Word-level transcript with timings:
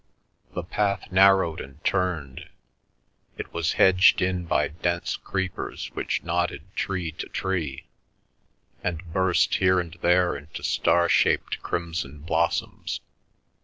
The 0.55 0.63
path 0.63 1.11
narrowed 1.11 1.61
and 1.61 1.83
turned; 1.85 2.49
it 3.37 3.53
was 3.53 3.73
hedged 3.73 4.19
in 4.19 4.45
by 4.45 4.69
dense 4.69 5.15
creepers 5.15 5.91
which 5.93 6.23
knotted 6.23 6.63
tree 6.75 7.11
to 7.11 7.27
tree, 7.29 7.85
and 8.83 9.13
burst 9.13 9.53
here 9.53 9.79
and 9.79 9.93
there 10.01 10.35
into 10.35 10.63
star 10.63 11.07
shaped 11.07 11.61
crimson 11.61 12.21
blossoms. 12.21 13.01